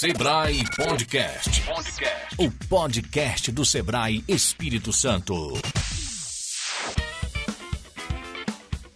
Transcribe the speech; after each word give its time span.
Sebrae 0.00 0.62
Podcast. 0.76 1.62
Podcast. 1.62 2.34
O 2.38 2.48
podcast 2.68 3.50
do 3.50 3.64
Sebrae 3.64 4.22
Espírito 4.28 4.92
Santo. 4.92 5.54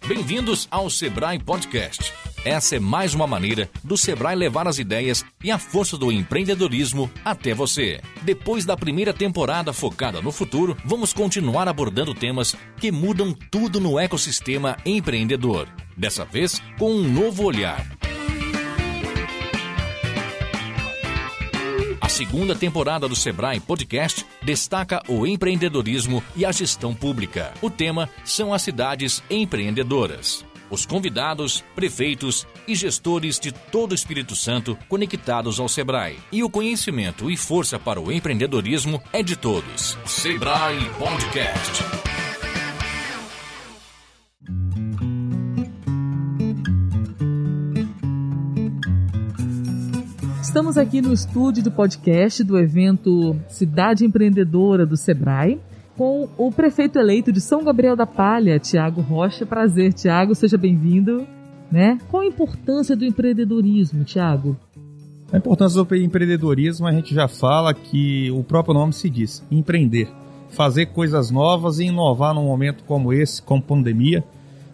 Bem-vindos 0.07 0.65
ao 0.71 0.89
Sebrae 0.89 1.39
Podcast. 1.39 2.13
Essa 2.45 2.77
é 2.77 2.79
mais 2.79 3.13
uma 3.13 3.27
maneira 3.27 3.69
do 3.83 3.97
Sebrae 3.97 4.33
levar 4.33 4.65
as 4.65 4.79
ideias 4.79 5.25
e 5.43 5.51
a 5.51 5.59
força 5.59 5.97
do 5.97 6.09
empreendedorismo 6.09 7.11
até 7.25 7.53
você. 7.53 7.99
Depois 8.21 8.63
da 8.63 8.77
primeira 8.77 9.13
temporada 9.13 9.73
focada 9.73 10.21
no 10.21 10.31
futuro, 10.31 10.77
vamos 10.85 11.11
continuar 11.11 11.67
abordando 11.67 12.13
temas 12.13 12.55
que 12.77 12.93
mudam 12.93 13.33
tudo 13.33 13.81
no 13.81 13.99
ecossistema 13.99 14.77
empreendedor. 14.85 15.67
Dessa 15.97 16.23
vez, 16.23 16.61
com 16.79 16.93
um 16.93 17.03
novo 17.03 17.43
olhar. 17.43 17.85
Segunda 22.13 22.53
temporada 22.53 23.07
do 23.09 23.15
Sebrae 23.15 23.59
Podcast 23.59 24.23
destaca 24.43 25.01
o 25.07 25.25
empreendedorismo 25.25 26.23
e 26.35 26.45
a 26.45 26.51
gestão 26.51 26.93
pública. 26.93 27.51
O 27.59 27.71
tema 27.71 28.07
são 28.23 28.53
as 28.53 28.61
cidades 28.61 29.23
empreendedoras. 29.31 30.45
Os 30.69 30.85
convidados, 30.85 31.63
prefeitos 31.75 32.47
e 32.67 32.75
gestores 32.75 33.39
de 33.39 33.51
todo 33.51 33.93
o 33.93 33.95
Espírito 33.95 34.35
Santo 34.35 34.77
conectados 34.87 35.59
ao 35.59 35.67
Sebrae. 35.67 36.19
E 36.31 36.43
o 36.43 36.49
conhecimento 36.49 37.31
e 37.31 37.35
força 37.35 37.79
para 37.79 37.99
o 37.99 38.11
empreendedorismo 38.11 39.01
é 39.11 39.23
de 39.23 39.35
todos. 39.35 39.97
Sebrae 40.05 40.87
Podcast. 40.99 42.02
Estamos 50.53 50.77
aqui 50.77 51.01
no 51.01 51.11
estúdio 51.11 51.63
do 51.63 51.71
podcast 51.71 52.43
do 52.43 52.59
evento 52.59 53.35
Cidade 53.49 54.05
Empreendedora 54.05 54.85
do 54.85 54.95
Sebrae 54.95 55.59
com 55.97 56.29
o 56.37 56.51
prefeito 56.51 56.99
eleito 56.99 57.31
de 57.31 57.41
São 57.41 57.63
Gabriel 57.63 57.95
da 57.95 58.05
Palha, 58.05 58.59
Tiago 58.59 59.01
Rocha. 59.01 59.47
Prazer, 59.47 59.93
Tiago, 59.93 60.35
seja 60.35 60.55
bem-vindo. 60.55 61.25
Né? 61.71 61.97
Qual 62.07 62.21
a 62.21 62.27
importância 62.27 62.95
do 62.95 63.03
empreendedorismo, 63.03 64.03
Tiago? 64.03 64.55
A 65.31 65.37
importância 65.37 65.83
do 65.83 65.95
empreendedorismo, 65.95 66.85
a 66.85 66.91
gente 66.91 67.15
já 67.15 67.27
fala 67.27 67.73
que 67.73 68.29
o 68.29 68.43
próprio 68.43 68.75
nome 68.75 68.93
se 68.93 69.09
diz, 69.09 69.43
empreender. 69.49 70.07
Fazer 70.49 70.85
coisas 70.85 71.31
novas 71.31 71.79
e 71.79 71.85
inovar 71.85 72.35
num 72.35 72.45
momento 72.45 72.83
como 72.83 73.11
esse, 73.11 73.41
com 73.41 73.59
pandemia. 73.59 74.23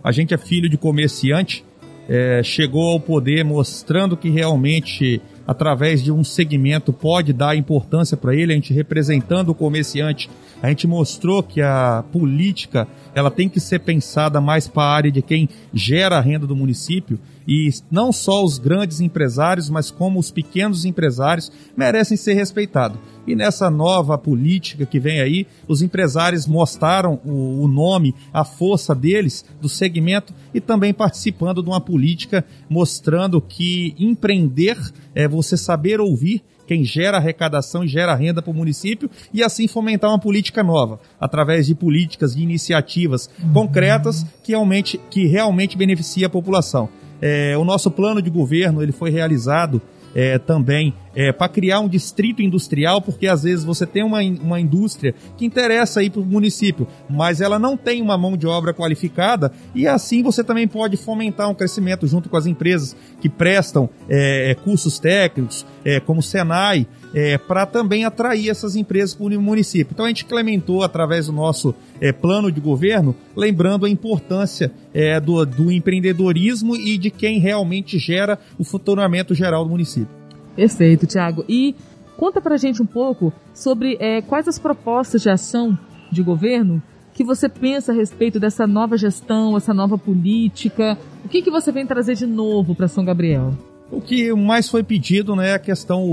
A 0.03 0.11
gente 0.11 0.33
é 0.33 0.38
filho 0.38 0.67
de 0.67 0.77
comerciante, 0.77 1.63
é, 2.09 2.44
chegou 2.44 2.91
ao 2.91 3.00
poder 3.00 3.45
mostrando 3.45 4.17
que 4.17 4.30
realmente 4.30 5.22
através 5.50 6.03
de 6.03 6.11
um 6.11 6.23
segmento 6.23 6.94
pode 6.94 7.33
dar 7.33 7.55
importância 7.55 8.16
para 8.16 8.36
ele, 8.36 8.53
a 8.53 8.55
gente 8.55 8.72
representando 8.72 9.50
o 9.50 9.56
comerciante, 9.56 10.30
a 10.61 10.69
gente 10.69 10.86
mostrou 10.86 11.41
que 11.41 11.59
a 11.59 12.03
política 12.11 12.88
ela 13.16 13.31
tem 13.31 13.50
que 13.50 13.59
ser 13.59 13.80
pensada 13.80 14.39
mais 14.39 14.67
para 14.67 14.83
a 14.83 14.94
área 14.94 15.11
de 15.11 15.23
quem 15.23 15.50
gera 15.73 16.19
a 16.19 16.22
renda 16.22 16.45
do 16.45 16.56
município 16.56 17.19
e 17.47 17.67
não 17.89 18.11
só 18.11 18.44
os 18.44 18.59
grandes 18.59 19.02
empresários, 19.02 19.72
mas 19.72 19.89
como 19.89 20.19
os 20.19 20.30
pequenos 20.30 20.86
empresários 20.86 21.52
merecem 21.75 22.16
ser 22.16 22.36
respeitados. 22.36 23.00
E 23.25 23.36
nessa 23.36 23.72
nova 23.72 24.17
política 24.19 24.86
que 24.86 25.00
vem 25.00 25.19
aí, 25.19 25.47
os 25.67 25.81
empresários 25.81 26.45
mostraram 26.45 27.19
o, 27.25 27.63
o 27.63 27.67
nome, 27.67 28.13
a 28.31 28.45
força 28.45 28.94
deles, 28.94 29.44
do 29.59 29.67
segmento 29.67 30.31
e 30.53 30.61
também 30.61 30.94
participando 30.94 31.63
de 31.63 31.69
uma 31.69 31.81
política 31.81 32.45
mostrando 32.69 33.41
que 33.41 33.95
empreender 33.97 34.78
é 35.16 35.28
você 35.28 35.38
saber 35.57 35.99
ouvir 35.99 36.43
quem 36.67 36.83
gera 36.83 37.17
arrecadação 37.17 37.83
e 37.83 37.87
gera 37.87 38.13
renda 38.13 38.43
para 38.43 38.51
o 38.51 38.53
município 38.53 39.09
e 39.33 39.43
assim 39.43 39.67
fomentar 39.67 40.11
uma 40.11 40.19
política 40.19 40.61
nova, 40.61 40.99
através 41.19 41.65
de 41.65 41.73
políticas, 41.73 42.35
de 42.35 42.43
iniciativas 42.43 43.27
concretas 43.51 44.23
que 44.44 44.51
realmente, 44.51 44.99
que 45.09 45.25
realmente 45.25 45.75
beneficia 45.75 46.28
a 46.28 46.29
população. 46.29 46.88
É, 47.19 47.57
o 47.57 47.63
nosso 47.63 47.89
plano 47.89 48.22
de 48.22 48.29
governo 48.29 48.83
ele 48.83 48.91
foi 48.91 49.09
realizado 49.09 49.81
é, 50.13 50.38
também 50.38 50.94
é, 51.16 51.31
para 51.31 51.50
criar 51.50 51.80
um 51.80 51.88
distrito 51.88 52.42
industrial, 52.42 53.02
porque 53.02 53.28
às 53.28 53.44
vezes 53.44 53.66
você 53.66 53.86
tem 53.86 54.03
uma, 54.03 54.22
uma 54.22 54.59
indústria 54.59 55.14
que 55.38 55.46
interessa 55.46 56.00
aí 56.00 56.09
para 56.09 56.22
o 56.22 56.25
município, 56.25 56.88
mas 57.09 57.42
ela 57.42 57.58
não 57.58 57.75
tem 57.75 58.02
uma 58.02 58.18
mão 58.18 58.38
de 58.38 58.47
obra 58.47 58.74
qualificada 58.74 59.52
e 59.74 59.88
assim 59.88 60.22
você 60.24 60.44
também 60.44 60.68
pode 60.68 60.97
fomentar 60.97 61.50
um 61.50 61.56
crescimento 61.56 62.08
junto 62.08 62.30
com 62.30 62.38
as 62.38 62.46
empresas 62.46 62.96
que 63.22 63.30
prestam 63.30 63.90
é, 64.08 64.56
cursos 64.64 65.00
técnicos, 65.00 65.66
é, 65.84 66.00
como 66.00 66.20
o 66.20 66.24
Senai, 66.24 66.88
é, 67.14 67.38
para 67.38 67.66
também 67.66 68.06
atrair 68.06 68.50
essas 68.50 68.76
empresas 68.76 69.16
para 69.16 69.26
o 69.26 69.41
município. 69.41 69.94
Então 69.94 70.06
a 70.06 70.09
gente 70.09 70.26
implementou 70.26 70.84
através 70.84 71.28
do 71.28 71.34
nosso 71.34 71.74
é, 72.00 72.12
plano 72.12 72.52
de 72.52 72.62
governo, 72.62 73.16
lembrando 73.36 73.86
a 73.86 73.90
importância 73.90 74.72
é, 74.94 75.20
do, 75.20 75.46
do 75.46 75.72
empreendedorismo 75.72 76.76
e 76.76 76.97
de 76.97 77.09
quem 77.09 77.40
realmente 77.40 77.97
gera 77.97 78.40
o 78.58 78.64
faturamento 78.64 79.34
geral 79.34 79.64
do 79.64 79.72
município. 79.72 80.19
Perfeito, 80.55 81.07
Tiago. 81.07 81.45
E 81.47 81.75
conta 82.17 82.41
pra 82.41 82.57
gente 82.57 82.81
um 82.81 82.85
pouco 82.85 83.33
sobre 83.53 83.97
é, 83.99 84.21
quais 84.21 84.47
as 84.47 84.59
propostas 84.59 85.21
de 85.21 85.29
ação 85.29 85.77
de 86.11 86.21
governo 86.21 86.81
que 87.13 87.23
você 87.23 87.49
pensa 87.49 87.91
a 87.91 87.95
respeito 87.95 88.39
dessa 88.39 88.65
nova 88.65 88.97
gestão, 88.97 89.57
essa 89.57 89.73
nova 89.73 89.97
política. 89.97 90.97
O 91.25 91.27
que, 91.27 91.41
que 91.41 91.51
você 91.51 91.71
vem 91.71 91.85
trazer 91.85 92.15
de 92.15 92.25
novo 92.25 92.73
para 92.73 92.87
São 92.87 93.03
Gabriel? 93.03 93.53
O 93.91 93.99
que 93.99 94.33
mais 94.33 94.69
foi 94.69 94.83
pedido 94.83 95.35
né, 95.35 95.49
é 95.49 95.53
a 95.55 95.59
questão, 95.59 96.05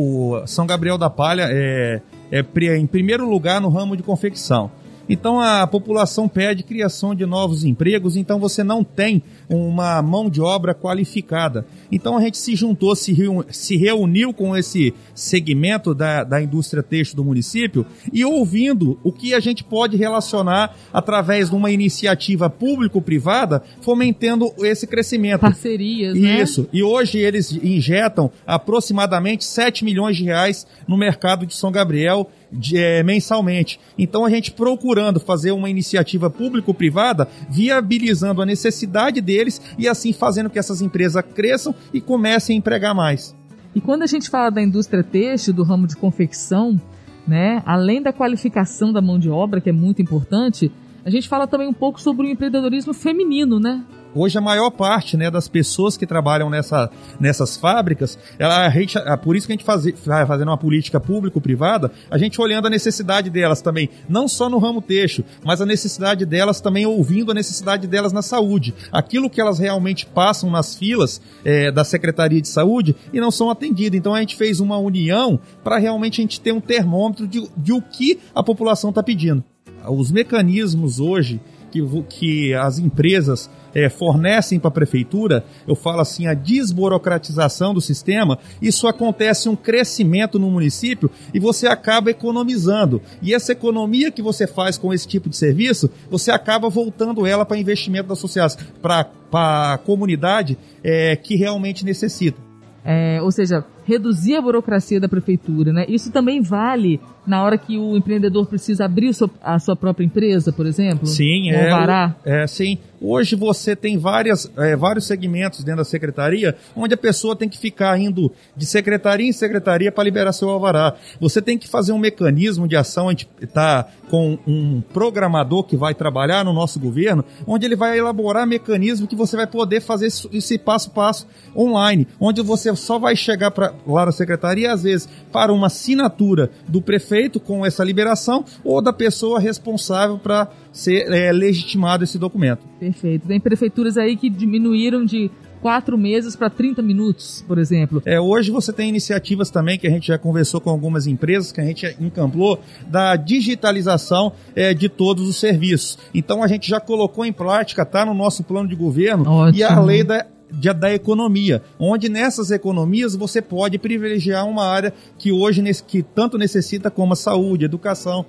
São 0.47 0.67
Gabriel 0.67 0.99
da 0.99 1.11
Palha 1.11 1.47
é, 1.49 2.01
é 2.33 2.77
em 2.77 2.87
primeiro 2.87 3.29
lugar 3.29 3.61
no 3.61 3.69
ramo 3.69 3.97
de 3.97 4.03
confecção. 4.03 4.71
Então 5.09 5.41
a 5.41 5.67
população 5.67 6.29
pede 6.29 6.63
criação 6.63 7.15
de 7.15 7.25
novos 7.25 7.65
empregos, 7.65 8.17
então 8.17 8.39
você 8.39 8.65
não 8.65 8.83
tem 8.83 9.23
uma 9.49 10.03
mão 10.03 10.29
de 10.29 10.41
obra 10.41 10.75
qualificada. 10.75 11.67
Então 11.91 12.17
a 12.17 12.21
gente 12.21 12.39
se 12.39 12.57
juntou, 12.57 12.95
se, 12.97 13.15
se 13.51 13.77
reuniu 13.77 14.33
com 14.33 14.57
esse 14.57 14.93
segmento 15.15 15.95
da, 15.95 16.25
da 16.25 16.43
indústria 16.43 16.83
têxtil 16.83 17.17
do 17.17 17.25
município 17.25 17.87
e 18.13 18.25
ouvindo 18.25 18.99
o 19.03 19.13
que 19.13 19.35
a 19.35 19.41
gente 19.41 19.63
pode 19.63 19.97
relacionar 19.97 20.77
através 20.93 21.51
de 21.51 21.57
uma 21.57 21.71
iniciativa 21.71 22.51
público-privada, 22.51 23.63
fomentando 23.81 24.53
esse 24.59 24.87
crescimento. 24.87 25.41
Parcerias, 25.41 26.15
né? 26.15 26.43
Isso. 26.43 26.69
E 26.73 26.83
hoje 26.83 27.19
eles 27.19 27.53
injetam 27.53 28.31
aproximadamente 28.47 29.45
7 29.45 29.85
milhões 29.85 30.17
de 30.17 30.25
reais 30.25 30.67
no 30.89 30.97
mercado 30.97 31.47
de 31.47 31.57
São 31.57 31.71
Gabriel 31.71 32.29
de, 32.51 32.77
é, 32.77 33.03
mensalmente. 33.03 33.81
Então 33.99 34.25
a 34.25 34.31
gente 34.31 34.53
procurando 34.53 35.21
fazer 35.21 35.53
uma 35.53 35.71
iniciativa 35.71 36.31
público-privada, 36.31 37.29
viabilizando 37.49 38.43
a 38.43 38.47
necessidade 38.47 39.21
deles 39.21 39.61
e 39.79 39.89
assim 39.89 40.13
fazendo 40.13 40.51
que 40.51 40.59
essas 40.59 40.81
empresas 40.81 41.25
cresçam 41.35 41.75
e 41.93 42.01
comecem 42.01 42.57
a 42.57 42.59
empregar 42.59 42.95
mais. 42.95 43.35
E 43.75 43.81
quando 43.81 44.03
a 44.03 44.07
gente 44.07 44.31
fala 44.31 44.51
da 44.51 44.63
indústria 44.63 45.05
têxtil, 45.05 45.53
do 45.53 45.63
ramo 45.63 45.87
de 45.87 45.97
confecção, 45.97 46.81
né, 47.27 47.63
além 47.67 48.01
da 48.01 48.13
qualificação 48.13 48.93
da 48.93 49.03
mão 49.03 49.19
de 49.19 49.29
obra, 49.29 49.61
que 49.61 49.69
é 49.69 49.73
muito 49.73 50.01
importante, 50.01 50.71
a 51.05 51.11
gente 51.11 51.29
fala 51.29 51.47
também 51.47 51.69
um 51.69 51.73
pouco 51.73 52.01
sobre 52.01 52.27
o 52.27 52.31
empreendedorismo 52.31 52.95
feminino, 52.95 53.61
né? 53.61 53.85
Hoje 54.15 54.39
a 54.39 54.41
maior 54.41 54.71
parte 54.71 55.17
né, 55.17 55.31
das 55.31 55.49
pessoas 55.49 55.97
que 55.97 56.07
trabalham 56.07 56.49
nessa, 56.49 56.91
nessas 57.21 57.57
fábricas, 57.57 58.19
ela, 58.39 58.67
a 58.67 59.17
por 59.17 59.37
isso 59.37 59.47
que 59.47 59.53
a 59.53 59.57
gente 59.57 59.65
faz, 59.65 59.85
vai 60.05 60.25
fazendo 60.27 60.49
uma 60.49 60.57
política 60.57 60.99
público-privada, 60.99 61.91
a 62.11 62.17
gente 62.17 62.41
olhando 62.41 62.67
a 62.67 62.71
necessidade 62.71 63.29
delas 63.31 63.61
também, 63.61 63.91
não 64.09 64.27
só 64.27 64.49
no 64.49 64.59
ramo 64.59 64.81
teixo, 64.81 65.25
mas 65.45 65.61
a 65.61 65.67
necessidade 65.67 66.25
delas 66.25 66.61
também 66.61 66.87
ouvindo 66.87 67.31
a 67.31 67.35
necessidade 67.35 67.87
delas 67.87 68.13
na 68.13 68.23
saúde. 68.23 68.75
Aquilo 68.91 69.29
que 69.29 69.41
elas 69.41 69.59
realmente 69.59 70.07
passam 70.07 70.51
nas 70.51 70.77
filas 70.77 71.21
é, 71.45 71.71
da 71.71 71.85
Secretaria 71.85 72.41
de 72.41 72.49
Saúde 72.49 72.97
e 73.13 73.21
não 73.21 73.31
são 73.31 73.51
atendidas. 73.51 73.99
Então 73.99 74.15
a 74.15 74.21
gente 74.21 74.37
fez 74.37 74.61
uma 74.61 74.79
união 74.79 75.39
para 75.63 75.79
realmente 75.79 76.21
a 76.21 76.23
gente 76.23 76.41
ter 76.41 76.53
um 76.53 76.61
termômetro 76.61 77.27
de, 77.27 77.47
de 77.57 77.73
o 77.73 77.83
que 77.83 78.19
a 78.35 78.43
população 78.43 78.91
está 78.91 79.03
pedindo. 79.03 79.45
Os 79.89 80.11
mecanismos 80.11 80.99
hoje 80.99 81.41
que, 81.71 81.83
que 82.09 82.55
as 82.55 82.79
empresas 82.79 83.51
é, 83.77 83.91
fornecem 83.91 84.59
para 84.59 84.69
a 84.69 84.71
prefeitura, 84.71 85.45
eu 85.69 85.77
falo 85.77 86.01
assim, 86.01 86.27
a 86.27 86.33
desburocratização 86.33 87.75
do 87.75 87.81
sistema, 87.83 88.39
isso 88.63 88.89
acontece 88.89 89.51
um 89.51 89.55
crescimento 89.55 90.39
no 90.39 90.51
município 90.51 91.11
e 91.35 91.39
você 91.39 91.67
acaba 91.67 92.11
economizando. 92.11 93.03
E 93.21 93.35
essa 93.35 93.53
economia 93.53 94.11
que 94.11 94.23
você 94.23 94.47
faz 94.47 94.79
com 94.79 94.95
esse 94.95 95.07
tipo 95.07 95.29
de 95.29 95.37
serviço, 95.37 95.91
você 96.11 96.31
acaba 96.31 96.71
voltando 96.71 97.27
ela 97.27 97.45
para 97.45 97.59
investimento 97.59 98.09
da 98.09 98.17
sociedade, 98.17 98.57
para 98.81 99.11
a 99.31 99.79
comunidade 99.85 100.57
é, 100.83 101.15
que 101.15 101.37
realmente 101.37 101.85
necessita. 101.85 102.41
É, 102.83 103.21
ou 103.21 103.31
seja, 103.31 103.63
reduzir 103.87 104.35
a 104.35 104.43
burocracia 104.43 105.01
da 105.01 105.09
prefeitura, 105.09 105.73
né? 105.73 105.87
Isso 105.89 106.11
também 106.11 106.43
vale 106.43 107.01
na 107.27 107.43
hora 107.43 107.59
que 107.59 107.79
o 107.79 107.97
empreendedor 107.97 108.47
precisa 108.47 108.85
abrir 108.85 109.11
a 109.43 109.59
sua 109.59 109.75
própria 109.75 110.05
empresa, 110.05 110.53
por 110.53 110.67
exemplo? 110.67 111.07
Sim, 111.07 111.51
é. 111.51 111.71
Alvará. 111.71 112.17
É, 112.25 112.47
sim. 112.47 112.79
Hoje 113.01 113.37
você 113.37 113.77
tem 113.77 113.99
várias, 113.99 114.51
é, 114.57 114.75
vários 114.75 115.07
segmentos 115.07 115.63
dentro 115.63 115.79
da 115.79 115.85
secretaria 115.85 116.57
onde 116.75 116.95
a 116.95 116.97
pessoa 116.97 117.37
tem 117.37 117.49
que 117.49 117.59
ficar 117.59 117.99
indo 117.99 118.33
de 118.57 118.65
secretaria 118.65 119.29
em 119.29 119.33
secretaria 119.33 119.93
para 119.93 120.05
liberar 120.05 120.33
seu 120.33 120.49
alvará. 120.49 120.95
Você 121.21 121.43
tem 121.43 121.59
que 121.59 121.69
fazer 121.69 121.93
um 121.93 121.99
mecanismo 121.99 122.67
de 122.67 122.77
ação, 122.77 123.09
a 123.09 123.11
gente 123.11 123.29
está 123.41 123.87
com 124.09 124.39
um 124.47 124.81
programador 124.81 125.65
que 125.65 125.77
vai 125.77 125.95
trabalhar 125.95 126.45
no 126.45 126.53
nosso 126.53 126.79
governo, 126.81 127.25
onde 127.47 127.67
ele 127.67 127.77
vai 127.77 127.99
elaborar 127.99 128.47
mecanismo 128.47 129.07
que 129.07 129.17
você 129.17 129.37
vai 129.37 129.47
poder 129.47 129.81
fazer 129.81 130.07
esse 130.07 130.59
passo 130.59 130.89
a 130.89 130.93
passo 130.93 131.27
online, 131.57 132.07
onde 132.21 132.41
você 132.41 132.75
só 132.77 132.99
vai 132.99 133.17
chegar 133.17 133.51
pra, 133.51 133.75
lá 133.87 134.07
na 134.07 134.13
secretaria, 134.13 134.73
às 134.73 134.83
vezes, 134.83 135.09
para 135.33 135.53
uma 135.53 135.67
assinatura 135.67 136.51
do 136.69 136.81
prefeito 136.81 137.41
com 137.41 137.65
essa 137.65 137.83
liberação 137.85 138.45
ou 138.65 138.81
da 138.81 138.93
pessoa 138.93 139.41
responsável 139.41 140.19
para 140.19 140.49
ser 140.73 141.11
é, 141.13 141.33
legitimado 141.33 142.05
esse 142.05 142.19
documento. 142.19 142.63
Perfeito. 142.79 143.27
Tem 143.27 143.41
prefeituras 143.41 143.97
aí 143.97 144.17
que 144.17 144.29
diminuíram 144.29 145.05
de 145.05 145.31
quatro 145.61 145.99
meses 145.99 146.37
para 146.37 146.49
30 146.49 146.83
minutos, 146.83 147.45
por 147.47 147.59
exemplo. 147.59 148.03
É, 148.05 148.21
hoje 148.21 148.51
você 148.51 148.73
tem 148.73 148.89
iniciativas 148.89 149.51
também 149.51 149.79
que 149.79 149.87
a 149.87 149.91
gente 149.91 150.07
já 150.07 150.19
conversou 150.19 150.61
com 150.61 150.71
algumas 150.71 151.07
empresas 151.07 151.51
que 151.51 151.61
a 151.61 151.65
gente 151.65 151.87
encamplou 152.01 152.61
da 152.87 153.17
digitalização 153.17 154.33
é, 154.55 154.73
de 154.73 154.89
todos 154.89 155.29
os 155.29 155.41
serviços. 155.41 155.99
Então 156.15 156.43
a 156.43 156.47
gente 156.47 156.69
já 156.69 156.79
colocou 156.79 157.25
em 157.25 157.33
prática, 157.33 157.83
está 157.83 158.05
no 158.05 158.15
nosso 158.15 158.45
plano 158.45 158.69
de 158.69 158.77
governo 158.77 159.29
Ótimo. 159.29 159.59
e 159.59 159.65
a 159.65 159.81
lei 159.81 160.05
da 160.05 160.25
de, 160.51 160.73
da 160.73 160.93
economia, 160.93 161.63
onde 161.79 162.09
nessas 162.09 162.51
economias 162.51 163.15
você 163.15 163.43
pode 163.43 163.79
privilegiar 163.79 164.47
uma 164.47 164.65
área 164.65 164.93
que 165.19 165.33
hoje 165.33 165.63
que 165.87 166.03
tanto 166.03 166.39
necessita 166.39 166.91
como 166.91 167.13
a 167.13 167.17
saúde, 167.17 167.65
educação. 167.65 168.25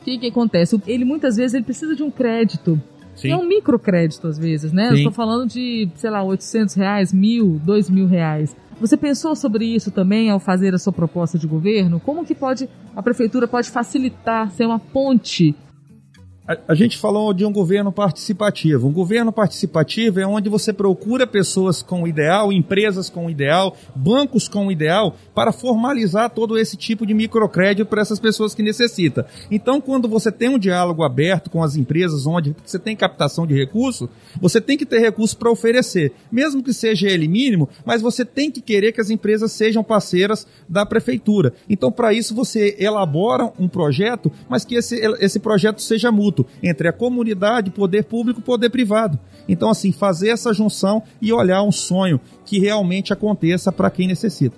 O 0.00 0.04
que, 0.04 0.18
que 0.18 0.26
acontece? 0.28 0.80
Ele 0.86 1.04
muitas 1.04 1.36
vezes 1.36 1.54
ele 1.54 1.64
precisa 1.64 1.94
de 1.94 2.02
um 2.02 2.10
crédito 2.10 2.80
Sim. 3.14 3.30
É 3.30 3.36
um 3.36 3.46
microcrédito 3.46 4.26
às 4.26 4.38
vezes, 4.38 4.72
né? 4.72 4.84
Sim. 4.84 4.90
Eu 4.90 4.96
estou 4.96 5.12
falando 5.12 5.48
de, 5.48 5.88
sei 5.96 6.10
lá, 6.10 6.22
800 6.22 6.74
reais, 6.74 7.12
mil, 7.12 7.60
dois 7.62 7.90
mil 7.90 8.06
reais. 8.06 8.56
Você 8.80 8.96
pensou 8.96 9.36
sobre 9.36 9.64
isso 9.64 9.90
também 9.90 10.30
ao 10.30 10.40
fazer 10.40 10.74
a 10.74 10.78
sua 10.78 10.92
proposta 10.92 11.38
de 11.38 11.46
governo? 11.46 12.00
Como 12.00 12.24
que 12.24 12.34
pode 12.34 12.68
a 12.96 13.02
prefeitura 13.02 13.46
pode 13.46 13.70
facilitar, 13.70 14.50
ser 14.50 14.66
uma 14.66 14.78
ponte 14.78 15.54
a, 16.68 16.74
gente 16.74 16.98
falou 16.98 17.32
de 17.32 17.44
um 17.44 17.52
governo 17.52 17.92
participativo. 17.92 18.88
Um 18.88 18.92
governo 18.92 19.32
participativo 19.32 20.20
é 20.20 20.26
onde 20.26 20.48
você 20.48 20.72
procura 20.72 21.26
pessoas 21.26 21.82
com 21.82 22.06
ideal, 22.06 22.52
empresas 22.52 23.08
com 23.08 23.30
ideal, 23.30 23.76
bancos 23.94 24.48
com 24.48 24.70
ideal, 24.70 25.16
para 25.34 25.52
formalizar 25.52 26.30
todo 26.30 26.58
esse 26.58 26.76
tipo 26.76 27.06
de 27.06 27.14
microcrédito 27.14 27.88
para 27.88 28.02
essas 28.02 28.18
pessoas 28.18 28.54
que 28.54 28.62
necessitam. 28.62 29.24
Então, 29.50 29.80
quando 29.80 30.08
você 30.08 30.30
tem 30.30 30.48
um 30.48 30.58
diálogo 30.58 31.02
aberto 31.02 31.50
com 31.50 31.62
as 31.62 31.76
empresas, 31.76 32.26
onde 32.26 32.54
você 32.64 32.78
tem 32.78 32.96
captação 32.96 33.46
de 33.46 33.54
recursos, 33.54 34.08
você 34.40 34.60
tem 34.60 34.76
que 34.76 34.86
ter 34.86 34.98
recursos 34.98 35.34
para 35.34 35.50
oferecer, 35.50 36.12
mesmo 36.30 36.62
que 36.62 36.72
seja 36.72 37.08
ele 37.08 37.28
mínimo, 37.28 37.68
mas 37.84 38.02
você 38.02 38.24
tem 38.24 38.50
que 38.50 38.60
querer 38.60 38.92
que 38.92 39.00
as 39.00 39.10
empresas 39.10 39.52
sejam 39.52 39.82
parceiras 39.82 40.46
da 40.68 40.84
prefeitura. 40.84 41.52
Então, 41.68 41.90
para 41.90 42.12
isso, 42.12 42.34
você 42.34 42.76
elabora 42.78 43.52
um 43.58 43.68
projeto, 43.68 44.30
mas 44.48 44.64
que 44.64 44.74
esse, 44.74 45.00
esse 45.20 45.38
projeto 45.38 45.80
seja 45.80 46.12
mútuo 46.12 46.41
entre 46.62 46.88
a 46.88 46.92
comunidade, 46.92 47.70
poder 47.70 48.04
público 48.04 48.40
e 48.40 48.42
poder 48.42 48.70
privado. 48.70 49.18
Então, 49.48 49.70
assim, 49.70 49.92
fazer 49.92 50.30
essa 50.30 50.52
junção 50.52 51.02
e 51.20 51.32
olhar 51.32 51.62
um 51.62 51.72
sonho 51.72 52.20
que 52.44 52.58
realmente 52.58 53.12
aconteça 53.12 53.72
para 53.72 53.90
quem 53.90 54.06
necessita. 54.06 54.56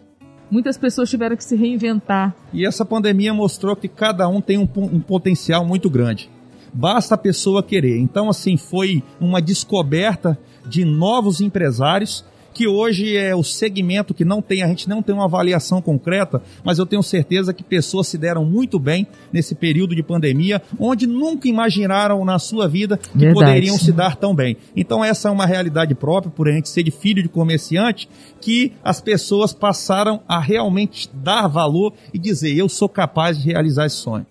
Muitas 0.51 0.77
pessoas 0.77 1.11
tiveram 1.11 1.37
que 1.37 1.45
se 1.45 1.57
reinventar. 1.57 2.35
E 2.53 2.67
essa 2.67 2.85
pandemia 2.85 3.33
mostrou 3.33 3.75
que 3.75 3.89
cada 3.89 4.29
um 4.29 4.41
tem 4.41 4.59
um, 4.59 4.69
um 4.77 5.01
potencial 5.01 5.65
muito 5.65 5.89
grande. 5.89 6.31
Basta 6.73 7.15
a 7.15 7.19
pessoa 7.19 7.63
querer. 7.63 7.99
Então, 7.99 8.29
assim, 8.29 8.57
foi 8.57 9.03
uma 9.21 9.41
descoberta 9.41 10.39
de 10.67 10.85
novos 10.85 11.41
empresários 11.41 12.25
que 12.55 12.69
hoje 12.69 13.17
é 13.17 13.35
o 13.35 13.43
segmento 13.43 14.15
que 14.15 14.25
não 14.25 14.41
tem, 14.41 14.63
a 14.63 14.69
gente 14.69 14.89
não 14.89 15.03
tem 15.03 15.15
uma 15.15 15.25
avaliação 15.25 15.83
concreta, 15.83 16.41
mas 16.63 16.79
eu 16.79 16.87
tenho 16.87 17.03
certeza 17.03 17.53
que 17.53 17.65
pessoas 17.65 18.07
se 18.07 18.17
deram 18.17 18.45
muito 18.45 18.79
bem 18.79 19.07
nesse 19.33 19.55
período 19.57 19.95
de 19.95 20.03
pandemia, 20.03 20.63
onde 20.79 21.07
nunca 21.07 21.49
imaginaram 21.49 22.25
na 22.25 22.39
sua 22.39 22.69
vida 22.69 22.97
que 22.97 23.19
Verdade. 23.19 23.35
poderiam 23.35 23.77
se 23.77 23.93
dar 23.93 24.17
tão 24.17 24.35
bem. 24.35 24.57
Então 24.77 25.05
essa 25.05 25.29
é 25.29 25.33
uma 25.33 25.47
realidade 25.47 25.95
própria, 25.95 26.31
por 26.31 26.49
a 26.49 26.53
gente 26.53 26.69
ser 26.69 26.85
de 26.85 26.93
filho 26.93 27.23
de 27.23 27.29
comerciante, 27.29 28.09
que 28.41 28.73
as 28.83 29.01
pessoas 29.01 29.53
passaram 29.53 30.23
a 30.29 30.39
realmente 30.39 31.11
dar 31.13 31.49
valor 31.49 31.93
e 32.13 32.19
dizer, 32.19 32.57
eu 32.57 32.69
sou 32.69 32.89
capaz 32.89 33.37
de 33.37 33.45
realizar 33.51 33.87
esse 33.87 33.97
sonho. 33.97 34.27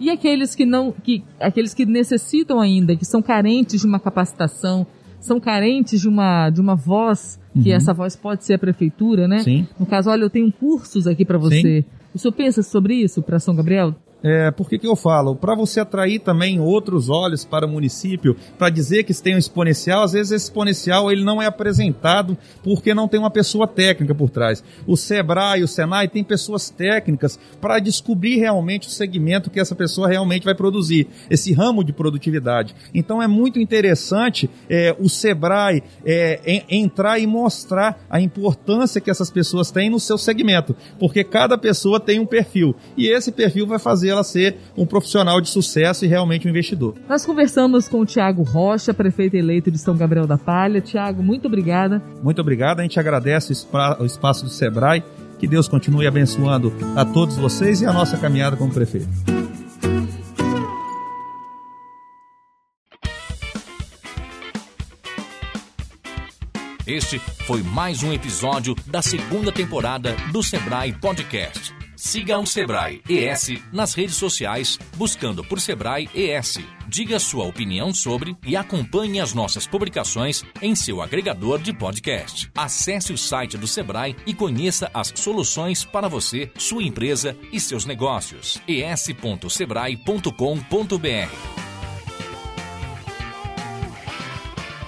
E 0.00 0.10
aqueles 0.10 0.54
que 0.54 0.64
não, 0.64 0.92
que, 0.92 1.24
aqueles 1.40 1.74
que 1.74 1.84
necessitam 1.84 2.60
ainda, 2.60 2.94
que 2.94 3.04
são 3.04 3.20
carentes 3.20 3.80
de 3.80 3.86
uma 3.86 3.98
capacitação, 3.98 4.86
são 5.20 5.40
carentes 5.40 6.00
de 6.00 6.08
uma, 6.08 6.50
de 6.50 6.60
uma 6.60 6.74
voz, 6.74 7.38
que 7.62 7.70
uhum. 7.70 7.76
essa 7.76 7.92
voz 7.92 8.14
pode 8.16 8.44
ser 8.44 8.54
a 8.54 8.58
prefeitura, 8.58 9.26
né? 9.26 9.40
Sim. 9.40 9.66
No 9.78 9.86
caso, 9.86 10.10
olha, 10.10 10.22
eu 10.22 10.30
tenho 10.30 10.50
cursos 10.52 11.06
aqui 11.06 11.24
para 11.24 11.38
você. 11.38 11.82
Sim. 11.82 11.84
O 12.14 12.18
senhor 12.18 12.32
pensa 12.32 12.62
sobre 12.62 12.94
isso 12.94 13.22
para 13.22 13.38
São 13.38 13.54
Gabriel? 13.54 13.94
É, 14.22 14.50
por 14.50 14.68
que, 14.68 14.78
que 14.78 14.86
eu 14.86 14.96
falo? 14.96 15.36
Para 15.36 15.54
você 15.54 15.78
atrair 15.78 16.18
também 16.18 16.58
outros 16.58 17.08
olhos 17.08 17.44
para 17.44 17.66
o 17.66 17.68
município, 17.68 18.36
para 18.58 18.68
dizer 18.68 19.04
que 19.04 19.14
tem 19.14 19.36
um 19.36 19.38
exponencial, 19.38 20.02
às 20.02 20.12
vezes 20.12 20.32
esse 20.32 20.44
exponencial 20.46 21.10
ele 21.10 21.24
não 21.24 21.40
é 21.40 21.46
apresentado 21.46 22.36
porque 22.64 22.94
não 22.94 23.06
tem 23.06 23.20
uma 23.20 23.30
pessoa 23.30 23.66
técnica 23.66 24.14
por 24.14 24.28
trás. 24.28 24.62
O 24.86 24.96
Sebrae, 24.96 25.62
o 25.62 25.68
Senai 25.68 26.08
tem 26.08 26.24
pessoas 26.24 26.68
técnicas 26.68 27.38
para 27.60 27.78
descobrir 27.78 28.38
realmente 28.38 28.88
o 28.88 28.90
segmento 28.90 29.50
que 29.50 29.60
essa 29.60 29.74
pessoa 29.74 30.08
realmente 30.08 30.44
vai 30.44 30.54
produzir, 30.54 31.06
esse 31.30 31.52
ramo 31.52 31.84
de 31.84 31.92
produtividade. 31.92 32.74
Então 32.92 33.22
é 33.22 33.28
muito 33.28 33.60
interessante 33.60 34.50
é, 34.68 34.96
o 34.98 35.08
Sebrae 35.08 35.82
é, 36.04 36.64
entrar 36.68 37.20
e 37.20 37.26
mostrar 37.26 38.04
a 38.10 38.20
importância 38.20 39.00
que 39.00 39.10
essas 39.10 39.30
pessoas 39.30 39.70
têm 39.70 39.90
no 39.90 40.00
seu 40.00 40.18
segmento, 40.18 40.74
porque 40.98 41.22
cada 41.22 41.56
pessoa 41.56 42.00
tem 42.00 42.18
um 42.18 42.26
perfil 42.26 42.74
e 42.96 43.06
esse 43.06 43.30
perfil 43.30 43.66
vai 43.66 43.78
fazer 43.78 44.07
fazer 44.08 44.10
ela 44.10 44.24
ser 44.24 44.56
um 44.76 44.86
profissional 44.86 45.40
de 45.40 45.48
sucesso 45.48 46.04
e 46.04 46.08
realmente 46.08 46.46
um 46.46 46.50
investidor. 46.50 46.94
Nós 47.08 47.24
conversamos 47.24 47.88
com 47.88 48.00
o 48.00 48.06
Tiago 48.06 48.42
Rocha, 48.42 48.94
prefeito 48.94 49.36
eleito 49.36 49.70
de 49.70 49.78
São 49.78 49.96
Gabriel 49.96 50.26
da 50.26 50.38
Palha. 50.38 50.80
Tiago, 50.80 51.22
muito 51.22 51.46
obrigada. 51.46 52.02
Muito 52.22 52.40
obrigado. 52.40 52.80
A 52.80 52.82
gente 52.82 52.98
agradece 52.98 53.52
o 53.98 54.04
espaço 54.04 54.44
do 54.44 54.50
Sebrae. 54.50 55.02
Que 55.38 55.46
Deus 55.46 55.68
continue 55.68 56.06
abençoando 56.06 56.72
a 56.96 57.04
todos 57.04 57.36
vocês 57.36 57.80
e 57.80 57.86
a 57.86 57.92
nossa 57.92 58.16
caminhada 58.16 58.56
como 58.56 58.72
prefeito. 58.74 59.08
Este 66.84 67.20
foi 67.46 67.62
mais 67.62 68.02
um 68.02 68.12
episódio 68.12 68.74
da 68.86 69.00
segunda 69.00 69.52
temporada 69.52 70.16
do 70.32 70.42
Sebrae 70.42 70.92
Podcast. 70.92 71.77
Siga 71.98 72.38
o 72.38 72.46
Sebrae 72.46 73.02
ES 73.08 73.60
nas 73.72 73.92
redes 73.92 74.14
sociais, 74.14 74.78
buscando 74.94 75.42
por 75.42 75.60
Sebrae 75.60 76.08
ES. 76.14 76.58
Diga 76.86 77.18
sua 77.18 77.44
opinião 77.44 77.92
sobre 77.92 78.36
e 78.46 78.56
acompanhe 78.56 79.18
as 79.18 79.34
nossas 79.34 79.66
publicações 79.66 80.44
em 80.62 80.76
seu 80.76 81.02
agregador 81.02 81.58
de 81.58 81.72
podcast. 81.72 82.48
Acesse 82.56 83.12
o 83.12 83.18
site 83.18 83.58
do 83.58 83.66
Sebrae 83.66 84.14
e 84.24 84.32
conheça 84.32 84.88
as 84.94 85.12
soluções 85.16 85.84
para 85.84 86.06
você, 86.06 86.52
sua 86.56 86.84
empresa 86.84 87.36
e 87.52 87.58
seus 87.58 87.84
negócios. 87.84 88.62
es.sebrae.com.br 88.68 91.67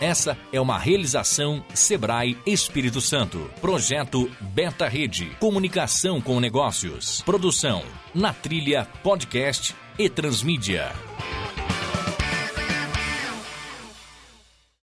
Essa 0.00 0.36
é 0.50 0.58
uma 0.58 0.78
realização 0.78 1.62
Sebrae 1.74 2.38
Espírito 2.46 3.02
Santo. 3.02 3.50
Projeto 3.60 4.30
Beta 4.40 4.88
Rede. 4.88 5.26
Comunicação 5.38 6.22
com 6.22 6.40
negócios. 6.40 7.20
Produção. 7.20 7.82
Na 8.14 8.32
Trilha 8.32 8.88
Podcast 9.02 9.74
e 9.98 10.08
Transmídia. 10.08 11.09